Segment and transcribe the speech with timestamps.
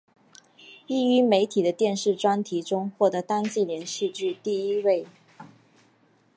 [0.87, 5.05] 亦于媒体的电视专题中获得当季连续剧第一位。